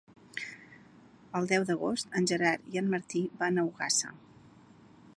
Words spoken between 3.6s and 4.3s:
a Ogassa.